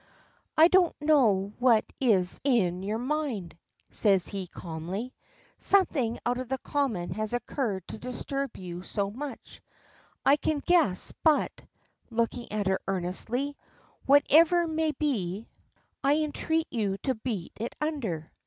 "I 0.57 0.67
don't 0.67 0.95
know 0.99 1.53
what 1.59 1.85
is 1.99 2.39
in 2.43 2.81
your 2.81 2.97
mind," 2.97 3.55
says 3.91 4.25
he, 4.27 4.47
calmly; 4.47 5.13
"something 5.59 6.17
out 6.25 6.39
of 6.39 6.49
the 6.49 6.57
common 6.57 7.11
has 7.11 7.33
occurred 7.33 7.87
to 7.89 7.99
disturb 7.99 8.57
you 8.57 8.81
so 8.81 9.11
much, 9.11 9.61
I 10.25 10.37
can 10.37 10.57
guess, 10.65 11.13
but," 11.23 11.51
looking 12.09 12.51
at 12.51 12.65
her 12.65 12.79
earnestly, 12.87 13.55
"whatever 14.07 14.63
it 14.63 14.69
maybe, 14.69 15.47
I 16.03 16.15
entreat 16.15 16.65
you 16.71 16.97
to 17.03 17.13
beat 17.13 17.51
it 17.59 17.75
under. 17.79 18.31